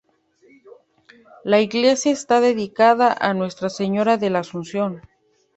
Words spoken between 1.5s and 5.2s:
iglesia está dedicada a Nuestra Señora de la Asunción.